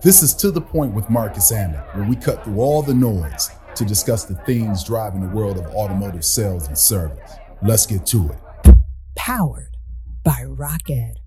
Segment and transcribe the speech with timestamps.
[0.00, 3.50] This is To the Point with Marcus Ammon, where we cut through all the noise
[3.74, 7.32] to discuss the themes driving the world of automotive sales and service.
[7.62, 8.76] Let's get to it.
[9.16, 9.76] Powered
[10.22, 11.18] by Rocket.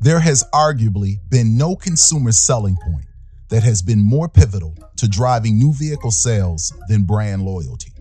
[0.00, 3.04] There has arguably been no consumer selling point
[3.50, 7.92] that has been more pivotal to driving new vehicle sales than brand loyalty.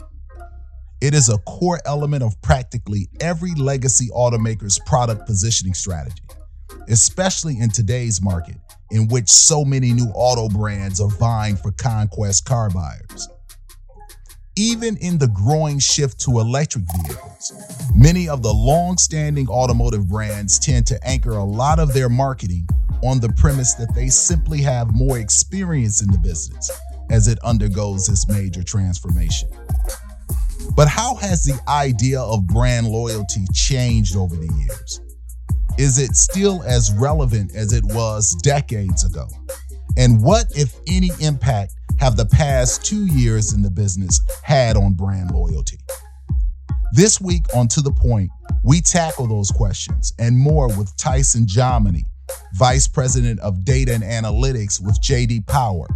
[1.01, 6.23] It is a core element of practically every legacy automaker's product positioning strategy,
[6.87, 8.55] especially in today's market
[8.93, 13.27] in which so many new auto brands are vying for conquest car buyers.
[14.55, 17.51] Even in the growing shift to electric vehicles,
[17.95, 22.67] many of the long standing automotive brands tend to anchor a lot of their marketing
[23.03, 26.69] on the premise that they simply have more experience in the business
[27.09, 29.49] as it undergoes this major transformation.
[30.75, 35.01] But how has the idea of brand loyalty changed over the years?
[35.77, 39.27] Is it still as relevant as it was decades ago?
[39.97, 44.93] And what, if any, impact have the past two years in the business had on
[44.93, 45.79] brand loyalty?
[46.91, 48.29] This week on To The Point,
[48.63, 52.03] we tackle those questions and more with Tyson Jominy,
[52.53, 55.87] Vice President of Data and Analytics with JD Power,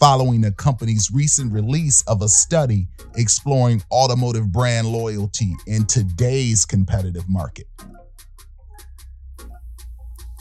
[0.00, 7.28] following the company's recent release of a study exploring automotive brand loyalty in today's competitive
[7.28, 7.66] market.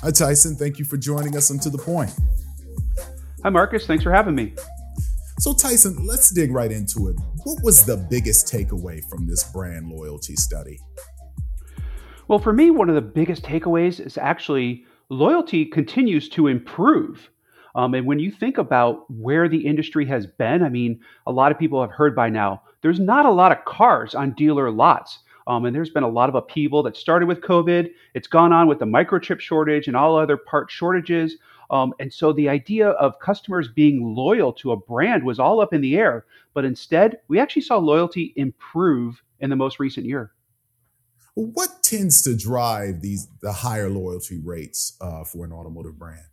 [0.03, 0.55] Hi, Tyson.
[0.55, 2.11] Thank you for joining us on To The Point.
[3.43, 3.85] Hi, Marcus.
[3.85, 4.55] Thanks for having me.
[5.37, 7.15] So, Tyson, let's dig right into it.
[7.43, 10.79] What was the biggest takeaway from this brand loyalty study?
[12.27, 17.29] Well, for me, one of the biggest takeaways is actually loyalty continues to improve.
[17.75, 21.51] Um, and when you think about where the industry has been, I mean, a lot
[21.51, 25.19] of people have heard by now, there's not a lot of cars on dealer lots.
[25.51, 27.89] Um, and there's been a lot of upheaval that started with COVID.
[28.13, 31.35] It's gone on with the microchip shortage and all other part shortages.
[31.69, 35.73] Um, and so the idea of customers being loyal to a brand was all up
[35.73, 36.25] in the air.
[36.53, 40.31] But instead, we actually saw loyalty improve in the most recent year.
[41.33, 46.27] What tends to drive these the higher loyalty rates uh, for an automotive brand?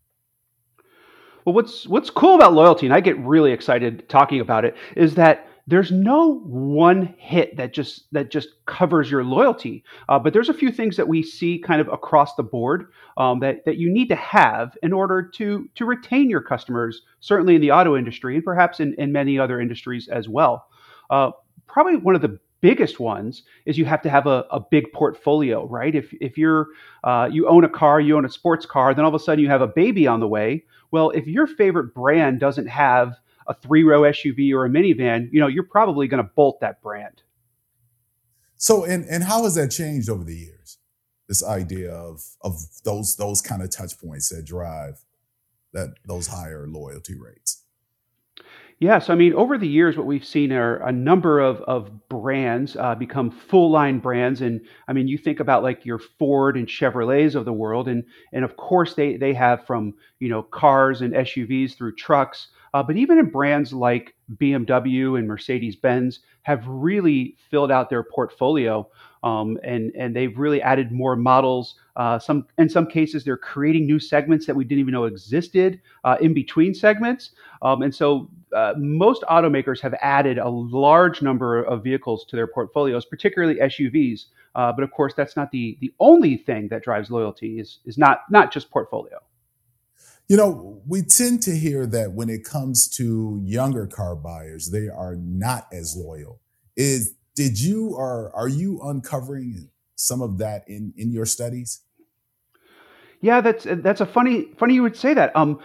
[1.45, 5.17] Well, what's what's cool about loyalty, and I get really excited talking about it, is
[5.17, 10.49] that there's no one hit that just that just covers your loyalty uh, but there's
[10.49, 12.87] a few things that we see kind of across the board
[13.19, 17.55] um, that, that you need to have in order to to retain your customers certainly
[17.55, 20.69] in the auto industry and perhaps in, in many other industries as well.
[21.11, 21.31] Uh,
[21.67, 25.67] probably one of the biggest ones is you have to have a, a big portfolio
[25.67, 25.95] right?
[25.95, 26.69] If, if you're
[27.05, 29.45] uh, you own a car you own a sports car then all of a sudden
[29.45, 30.65] you have a baby on the way.
[30.91, 33.17] Well if your favorite brand doesn't have
[33.49, 36.81] a three row SUV or a minivan, you know, you're probably going to bolt that
[36.83, 37.23] brand.
[38.57, 40.79] So, and, and how has that changed over the years?
[41.29, 42.55] This idea of, of
[42.85, 45.05] those, those kind of touch points that drive
[45.73, 47.58] that those higher loyalty rates.
[48.81, 52.77] Yes, I mean, over the years, what we've seen are a number of, of brands
[52.77, 54.41] uh, become full line brands.
[54.41, 57.89] And I mean, you think about like your Ford and Chevrolets of the world.
[57.89, 62.49] And, and of course, they, they have from, you know, cars and SUVs through trucks
[62.75, 68.03] uh, but even in brands like BMW and Mercedes Benz have really filled out their
[68.03, 68.89] portfolio,
[69.23, 71.75] um, and and they've really added more models.
[71.97, 75.81] Uh, some in some cases they're creating new segments that we didn't even know existed
[76.05, 77.31] uh, in between segments.
[77.63, 82.47] Um, and so uh, most automakers have added a large number of vehicles to their
[82.47, 84.27] portfolios, particularly SUVs.
[84.55, 87.59] Uh, but of course, that's not the the only thing that drives loyalty.
[87.59, 89.19] is is not not just portfolio.
[90.29, 94.87] You know, we tend to hear that when it comes to younger car buyers, they
[94.89, 96.41] are not as loyal.
[96.77, 101.83] Is did you or are you uncovering some of that in in your studies?
[103.21, 105.35] Yeah, that's that's a funny funny you would say that.
[105.37, 105.61] Um,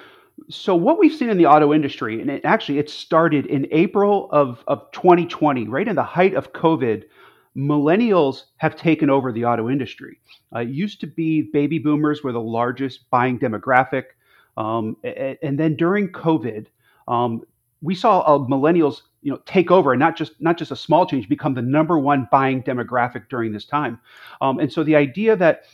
[0.51, 4.29] so what we've seen in the auto industry, and it, actually it started in April
[4.31, 7.05] of of 2020, right in the height of COVID.
[7.57, 10.19] Millennials have taken over the auto industry.
[10.55, 14.05] Uh, it used to be baby boomers were the largest buying demographic.
[14.57, 16.67] Um, and then during COVID,
[17.07, 17.43] um,
[17.83, 21.05] we saw uh, millennials, you know, take over and not just not just a small
[21.05, 23.99] change, become the number one buying demographic during this time.
[24.41, 25.65] Um, and so the idea that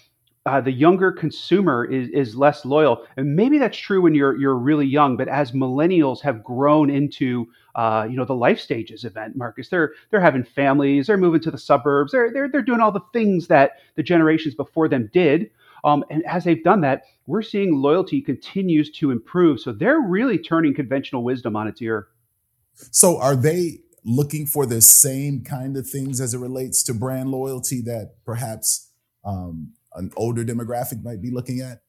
[0.46, 4.56] uh, the younger consumer is, is less loyal, and maybe that's true when you're you're
[4.56, 5.16] really young.
[5.16, 9.94] But as millennials have grown into uh, you know the life stages event, Marcus, they're
[10.10, 13.48] they're having families, they're moving to the suburbs, they're they're they're doing all the things
[13.48, 15.52] that the generations before them did.
[15.84, 19.60] Um, and as they've done that, we're seeing loyalty continues to improve.
[19.60, 22.08] So they're really turning conventional wisdom on its ear.
[22.92, 27.30] So are they looking for the same kind of things as it relates to brand
[27.30, 28.92] loyalty that perhaps
[29.26, 31.82] um, an older demographic might be looking at?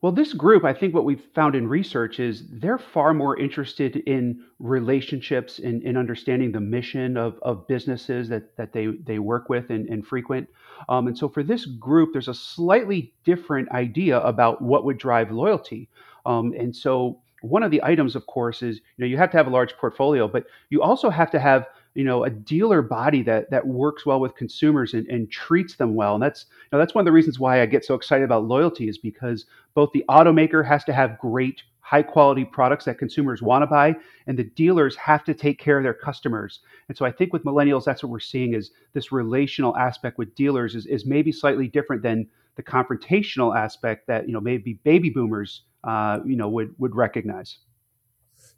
[0.00, 3.96] Well, this group, I think what we've found in research is they're far more interested
[3.96, 9.18] in relationships and in, in, understanding the mission of, of businesses that, that they, they
[9.18, 10.48] work with and, and frequent.
[10.88, 15.32] Um, and so for this group, there's a slightly different idea about what would drive
[15.32, 15.88] loyalty.
[16.24, 19.36] Um, and so one of the items, of course, is you know you have to
[19.36, 23.22] have a large portfolio, but you also have to have you know a dealer body
[23.22, 26.14] that that works well with consumers and, and treats them well.
[26.14, 28.44] And that's you know, that's one of the reasons why i get so excited about
[28.44, 33.40] loyalty is because both the automaker has to have great high quality products that consumers
[33.40, 33.94] want to buy
[34.26, 36.60] and the dealers have to take care of their customers.
[36.88, 40.34] And so i think with millennials that's what we're seeing is this relational aspect with
[40.34, 45.08] dealers is, is maybe slightly different than the confrontational aspect that you know maybe baby
[45.08, 47.58] boomers uh, you know would would recognize.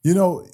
[0.02, 0.46] You know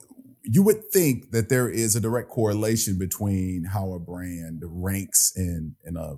[0.48, 5.74] you would think that there is a direct correlation between how a brand ranks in
[5.84, 6.14] in a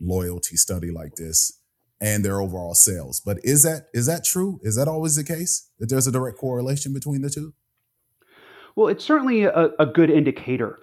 [0.00, 1.60] loyalty study like this
[2.00, 3.20] and their overall sales.
[3.20, 4.60] But is that is that true?
[4.62, 7.54] Is that always the case that there's a direct correlation between the two?
[8.74, 10.80] Well, it's certainly a, a good indicator.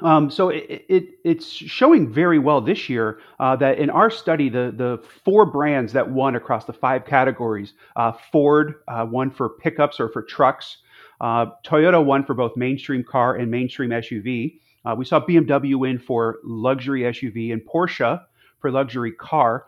[0.00, 4.48] Um, so it, it, it's showing very well this year uh, that in our study,
[4.48, 9.50] the the four brands that won across the five categories, uh, Ford uh, won for
[9.50, 10.78] pickups or for trucks,
[11.22, 14.58] Toyota won for both mainstream car and mainstream SUV.
[14.84, 18.20] Uh, we saw BMW win for luxury SUV and Porsche
[18.60, 19.66] for luxury car.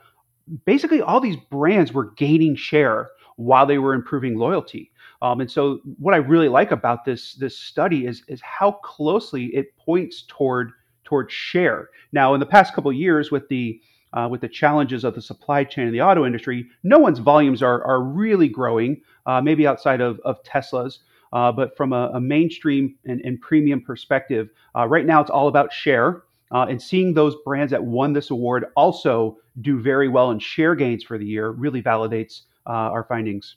[0.64, 4.90] Basically, all these brands were gaining share while they were improving loyalty.
[5.22, 9.46] Um, and so, what I really like about this this study is is how closely
[9.46, 10.72] it points toward
[11.04, 11.88] toward share.
[12.12, 13.80] Now, in the past couple years, with the
[14.12, 17.62] uh, with the challenges of the supply chain in the auto industry, no one's volumes
[17.62, 19.00] are are really growing.
[19.26, 20.98] Uh, maybe outside of, of Tesla's,
[21.34, 25.48] uh, but from a, a mainstream and, and, premium perspective, uh, right now it's all
[25.48, 26.22] about share.
[26.52, 30.76] Uh, and seeing those brands that won this award also do very well in share
[30.76, 33.56] gains for the year really validates uh, our findings.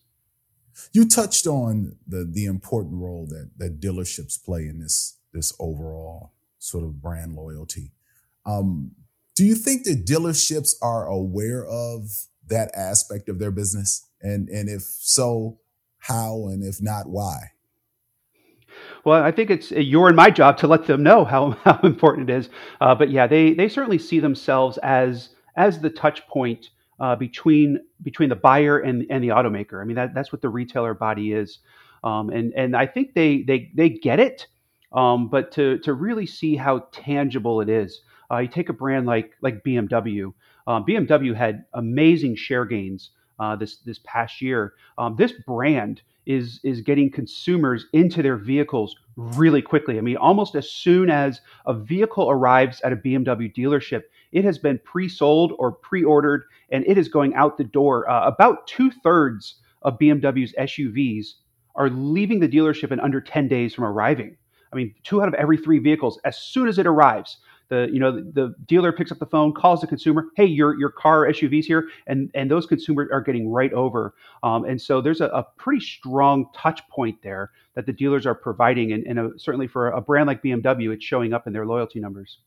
[0.93, 6.33] You touched on the the important role that that dealerships play in this this overall
[6.57, 7.91] sort of brand loyalty.
[8.45, 8.91] Um,
[9.35, 12.09] do you think that dealerships are aware of
[12.47, 14.07] that aspect of their business?
[14.21, 15.59] And and if so,
[15.99, 16.47] how?
[16.47, 17.51] And if not, why?
[19.07, 22.29] Well, I think it's your and my job to let them know how, how important
[22.29, 22.49] it is.
[22.81, 27.79] Uh, but yeah, they they certainly see themselves as as the touch point uh, between
[28.03, 29.81] between the buyer and and the automaker.
[29.81, 31.59] I mean, that, that's what the retailer body is,
[32.03, 34.45] um, and and I think they they they get it.
[34.91, 39.05] Um, but to to really see how tangible it is, uh, you take a brand
[39.05, 40.33] like like BMW.
[40.67, 44.73] Um, BMW had amazing share gains uh, this this past year.
[44.97, 49.97] Um, this brand is is getting consumers into their vehicles really quickly.
[49.97, 54.57] I mean, almost as soon as a vehicle arrives at a BMW dealership, it has
[54.57, 58.09] been pre-sold or pre-ordered, and it is going out the door.
[58.09, 61.35] Uh, about two thirds of BMW's SUVs
[61.75, 64.35] are leaving the dealership in under 10 days from arriving.
[64.73, 67.37] I mean, two out of every three vehicles, as soon as it arrives,
[67.69, 70.77] the you know the, the, dealer picks up the phone calls the consumer hey your
[70.79, 74.13] your car suvs here and and those consumers are getting right over.
[74.43, 78.35] Um, and so there's a, a, pretty strong touch point there that the dealers are
[78.35, 81.65] providing and, and a, certainly for a brand like bmw it's showing up in their
[81.65, 82.39] loyalty numbers.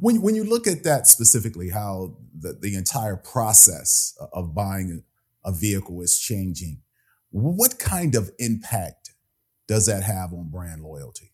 [0.00, 5.04] When, when you look at that specifically how the, the entire process of buying
[5.44, 6.82] a vehicle is changing
[7.30, 9.10] what kind of impact
[9.68, 11.32] does that have on brand loyalty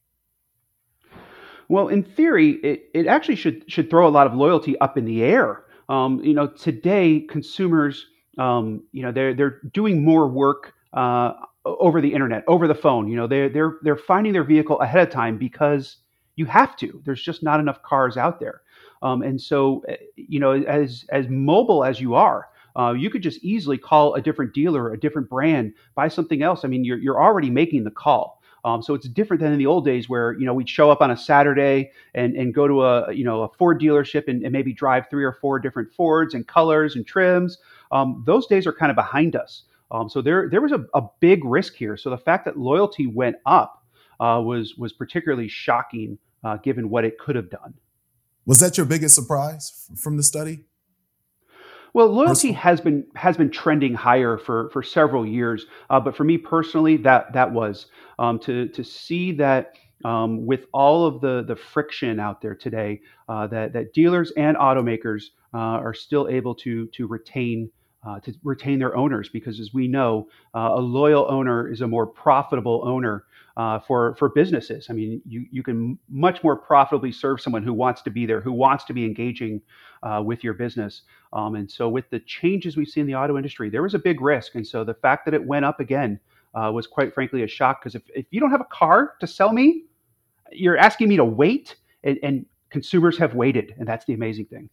[1.72, 5.06] well, in theory, it, it actually should should throw a lot of loyalty up in
[5.06, 5.64] the air.
[5.88, 11.32] Um, you know, today consumers, um, you know, they're they're doing more work uh,
[11.64, 13.08] over the internet, over the phone.
[13.08, 15.96] You know, they're they're they're finding their vehicle ahead of time because
[16.36, 17.00] you have to.
[17.06, 18.60] There's just not enough cars out there,
[19.00, 22.48] um, and so eh, you know, as as mobile as you are,
[22.78, 26.66] uh, you could just easily call a different dealer, a different brand, buy something else.
[26.66, 28.41] I mean, you're you're already making the call.
[28.64, 31.00] Um, so it's different than in the old days where you know we'd show up
[31.00, 34.52] on a Saturday and, and go to a you know a Ford dealership and, and
[34.52, 37.58] maybe drive three or four different Fords and colors and trims.
[37.90, 39.64] Um, those days are kind of behind us.
[39.90, 41.96] Um, so there there was a, a, big risk here.
[41.96, 43.84] So the fact that loyalty went up
[44.20, 47.74] uh, was was particularly shocking uh, given what it could have done.
[48.46, 50.64] Was that your biggest surprise from the study?
[51.94, 56.24] Well, loyalty has been has been trending higher for for several years, uh, but for
[56.24, 57.86] me personally, that that was
[58.18, 63.02] um, to to see that um, with all of the the friction out there today,
[63.28, 67.70] uh, that that dealers and automakers uh, are still able to to retain.
[68.04, 71.86] Uh, to retain their owners because as we know uh, a loyal owner is a
[71.86, 74.86] more profitable owner uh, for for businesses.
[74.90, 78.40] I mean, you you can much more profitably serve someone who wants to be there,
[78.40, 79.60] who wants to be engaging
[80.02, 81.02] uh, with your business.
[81.32, 83.98] Um, and so, with the changes we see in the auto industry, there was a
[83.98, 86.18] big risk, and so the fact that it went up again
[86.54, 87.80] uh, was quite frankly a shock.
[87.80, 89.84] Because if if you don't have a car to sell me,
[90.50, 94.70] you're asking me to wait, and, and consumers have waited, and that's the amazing thing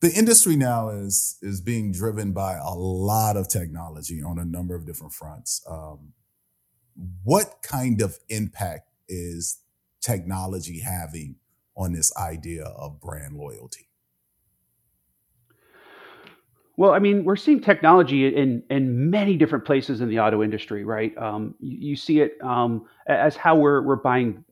[0.00, 4.74] the industry now is is being driven by a lot of technology on a number
[4.74, 5.64] of different fronts.
[5.68, 6.12] Um,
[7.24, 9.60] what kind of impact is
[10.00, 11.36] technology having
[11.76, 13.88] on this idea of brand loyalty?
[16.78, 20.84] Well, I mean, we're seeing technology in in many different places in the auto industry,
[20.84, 21.16] right?
[21.16, 24.44] Um, you, you, see it um, as how we're we're buying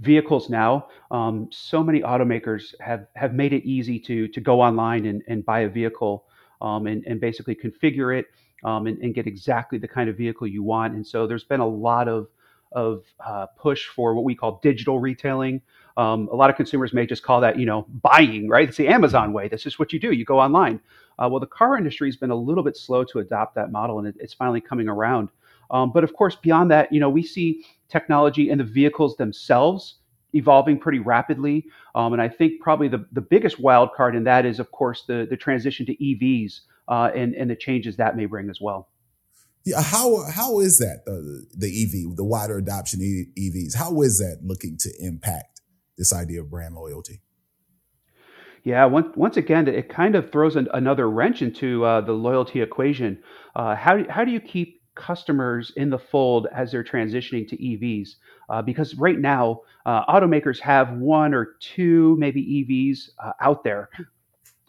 [0.00, 0.88] vehicles now.
[1.10, 5.46] Um, so many automakers have have made it easy to to go online and, and
[5.46, 6.26] buy a vehicle
[6.60, 8.26] um, and, and basically configure it
[8.64, 10.94] um, and, and, get exactly the kind of vehicle you want.
[10.94, 12.28] And so there's been a lot of
[12.72, 15.60] of uh, push for what we call digital retailing.
[15.96, 18.68] Um, a lot of consumers may just call that, you know, buying, right?
[18.68, 19.48] It's the Amazon way.
[19.48, 20.12] This is what you do.
[20.12, 20.80] You go online.
[21.18, 23.98] Uh, well, the car industry has been a little bit slow to adopt that model,
[23.98, 25.28] and it, it's finally coming around.
[25.70, 29.96] Um, but of course, beyond that, you know, we see technology and the vehicles themselves
[30.34, 31.66] evolving pretty rapidly.
[31.94, 35.04] Um, and I think probably the, the biggest wild card in that is, of course,
[35.06, 38.88] the, the transition to EVs uh, and, and the changes that may bring as well.
[39.64, 43.76] Yeah, how how is that the the EV, the wider adoption EVs?
[43.76, 45.60] How is that looking to impact
[45.96, 47.20] this idea of brand loyalty?
[48.64, 52.60] Yeah, once, once again, it kind of throws an, another wrench into uh, the loyalty
[52.60, 53.22] equation.
[53.54, 58.16] Uh, how how do you keep customers in the fold as they're transitioning to EVs.
[58.48, 63.88] Uh, because right now, uh, automakers have one or two maybe EVs uh, out there.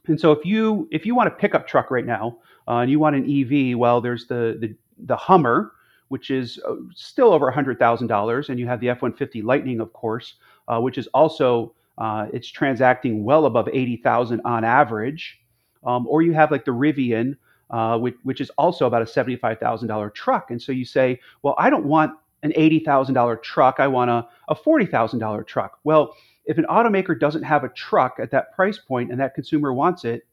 [0.07, 2.99] And so if you if you want a pickup truck right now uh, and you
[2.99, 5.71] want an EV, well, there's the the, the Hummer,
[6.09, 9.93] which is uh, still over hundred thousand dollars, and you have the F-150 Lightning, of
[9.93, 10.35] course,
[10.67, 11.73] uh, which is also
[12.33, 15.39] it's transacting well above eighty thousand on average.
[15.85, 17.35] Um, or you have like the Rivian,
[17.69, 20.51] uh, which, which is also about a $75,000 truck.
[20.51, 23.79] And so you say, well, I don't want an $80,000 truck.
[23.79, 25.79] I want a, a $40,000 truck.
[25.83, 26.15] Well,
[26.45, 30.05] if an automaker doesn't have a truck at that price point and that consumer wants
[30.05, 30.27] it,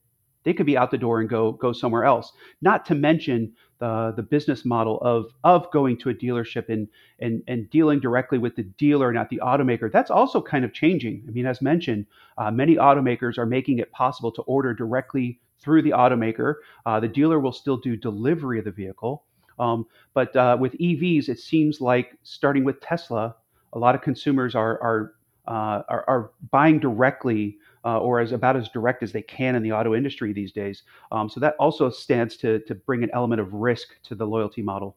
[0.45, 2.33] they could be out the door and go go somewhere else.
[2.62, 6.88] Not to mention the the business model of of going to a dealership and
[7.19, 9.90] and and dealing directly with the dealer, not the automaker.
[9.93, 11.25] That's also kind of changing.
[11.29, 12.07] I mean, as mentioned,
[12.38, 16.55] uh, many automakers are making it possible to order directly through the automaker.
[16.87, 19.25] Uh, the dealer will still do delivery of the vehicle.
[19.59, 23.37] Um, but uh, with EVs, it seems like starting with Tesla,
[23.75, 25.14] a lot of consumers are are
[25.50, 29.62] uh, are, are, buying directly uh, or as about as direct as they can in
[29.62, 30.85] the auto industry these days.
[31.11, 34.62] Um, so that also stands to to bring an element of risk to the loyalty
[34.62, 34.97] model.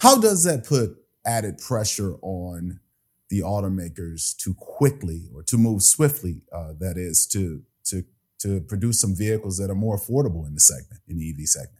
[0.00, 2.80] How does that put added pressure on
[3.28, 6.42] the automakers to quickly or to move swiftly?
[6.52, 8.04] Uh, that is to to
[8.40, 11.78] to produce some vehicles that are more affordable in the segment, in the EV segment?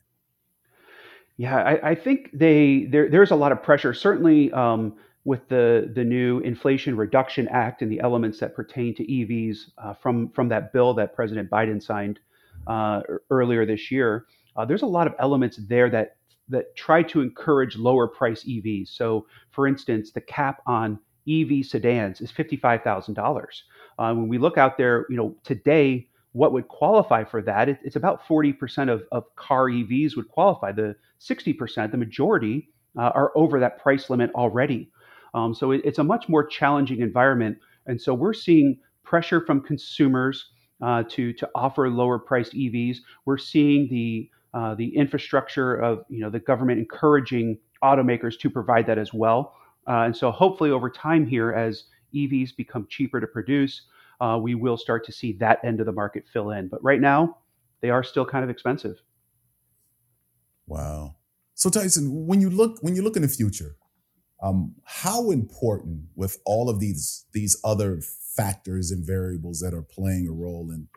[1.39, 3.95] Yeah, I, I think they there, there's a lot of pressure.
[3.95, 9.05] Certainly, um, with the the new Inflation Reduction Act and the elements that pertain to
[9.05, 12.19] EVs uh, from from that bill that President Biden signed
[12.67, 13.01] uh,
[13.31, 16.17] earlier this year, uh, there's a lot of elements there that
[16.49, 18.89] that try to encourage lower price EVs.
[18.89, 20.99] So, for instance, the cap on
[21.29, 23.65] EV sedans is fifty-five thousand uh, dollars.
[23.97, 27.97] When we look out there, you know, today what would qualify for that, it, it's
[27.97, 30.73] about 40% of, of car EVs would qualify.
[30.73, 34.91] The 60%, the majority, uh, are over that price limit already.
[35.35, 37.59] Um, so it, it's a much more challenging environment.
[37.87, 40.51] And so we're seeing pressure from consumers
[40.83, 42.99] uh, to, to offer lower priced EVs.
[43.25, 48.87] We're seeing the, uh, the infrastructure of you know, the government encouraging automakers to provide
[48.87, 49.55] that as well.
[49.87, 51.85] Uh, and so hopefully over time here, as
[52.15, 53.83] EVs become cheaper to produce,
[54.21, 56.69] uh, we will start to see that end of the market fill in.
[56.69, 57.39] But right now,
[57.81, 58.97] they are still kind of expensive.
[60.67, 61.17] Wow.
[61.55, 63.77] So Tyson, when you look when you look in the future,
[64.43, 70.27] um, how important with all of these these other factors and variables that are playing
[70.29, 70.89] a role in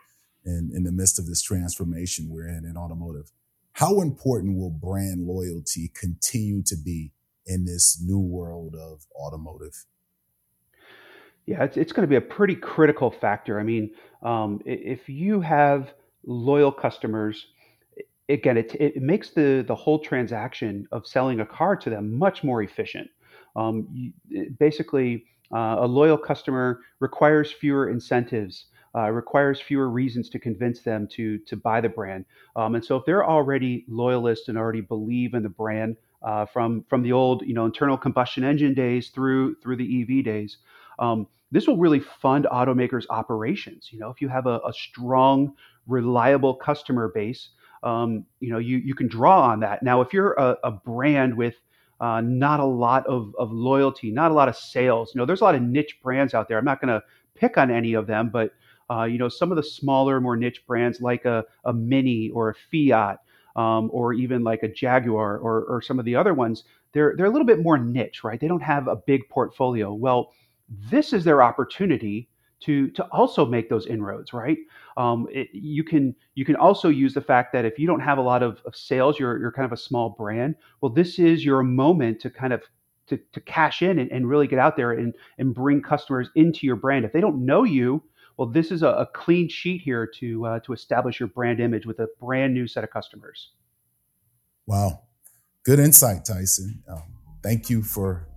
[0.46, 3.32] in, in the midst of this transformation we're in in automotive,
[3.74, 7.12] how important will brand loyalty continue to be
[7.46, 9.86] in this new world of automotive?
[11.46, 13.60] Yeah, it's, it's going to be a pretty critical factor.
[13.60, 15.94] I mean, um, if you have
[16.26, 17.48] loyal customers,
[18.30, 22.44] again, it, it makes the, the whole transaction of selling a car to them much
[22.44, 23.10] more efficient.
[23.56, 30.40] Um, you, basically, uh, a loyal customer requires fewer incentives, uh, requires fewer reasons to
[30.40, 32.26] convince them to to buy the brand.
[32.56, 36.84] Um, and so, if they're already loyalists and already believe in the brand, uh, from
[36.90, 40.58] from the old you know internal combustion engine days through through the EV days.
[41.00, 43.90] Um, this will really fund automakers' operations.
[43.92, 45.54] You know, if you have a, a strong,
[45.88, 47.50] reliable customer base,
[47.84, 49.84] um, you know you you can draw on that.
[49.84, 51.56] Now, if you're a, a brand with
[52.00, 55.12] uh, not a lot of, of loyalty, not a lot of sales.
[55.14, 56.58] You know, there's a lot of niche brands out there.
[56.58, 57.04] I'm not going to
[57.36, 58.52] pick on any of them, but
[58.90, 62.50] uh, you know, some of the smaller, more niche brands like a, a Mini or
[62.50, 63.20] a Fiat,
[63.56, 67.28] um, or even like a Jaguar or, or some of the other ones, they're they're
[67.28, 68.40] a little bit more niche, right?
[68.40, 69.94] They don't have a big portfolio.
[69.94, 70.32] Well,
[70.90, 72.30] this is their opportunity
[72.64, 74.58] to to also make those inroads, right?
[74.98, 78.18] Um, it, you can you can also use the fact that if you don't have
[78.18, 80.56] a lot of, of sales, you're you're kind of a small brand.
[80.82, 82.62] Well, this is your moment to kind of
[83.08, 86.66] to, to cash in and, and really get out there and and bring customers into
[86.66, 87.06] your brand.
[87.06, 88.02] If they don't know you,
[88.38, 91.86] well, this is a, a clean sheet here to uh, to establish your brand image
[91.86, 93.52] with a brand new set of customers.
[94.66, 95.02] Wow,
[95.66, 96.82] good insight, Tyson.
[96.88, 97.04] Um,
[97.42, 98.30] thank you for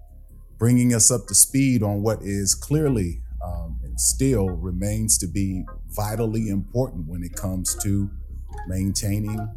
[0.59, 6.49] bringing us up to speed on what is clearly um, still remains to be vitally
[6.49, 8.11] important when it comes to
[8.69, 9.49] maintaining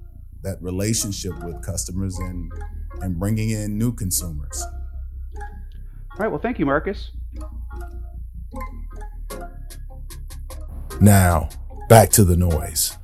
[0.44, 2.52] that relationship with customers and
[3.02, 4.66] and bringing in new consumers.
[6.12, 6.28] All right.
[6.28, 7.12] Well, thank you, Marcus.
[11.00, 11.50] Now,
[11.88, 12.98] back to the noise.